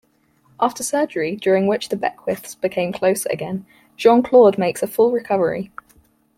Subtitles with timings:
[0.59, 3.67] After surgery, during which the Beckwiths become closer again,
[3.97, 5.69] Jean-Claude makes a full recovery.